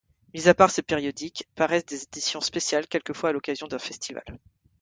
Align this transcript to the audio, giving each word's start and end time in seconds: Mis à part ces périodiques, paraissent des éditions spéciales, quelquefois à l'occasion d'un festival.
Mis 0.33 0.47
à 0.47 0.55
part 0.55 0.71
ces 0.71 0.81
périodiques, 0.81 1.47
paraissent 1.53 1.85
des 1.85 2.01
éditions 2.01 2.41
spéciales, 2.41 2.87
quelquefois 2.87 3.29
à 3.29 3.33
l'occasion 3.33 3.67
d'un 3.67 3.77
festival. 3.77 4.23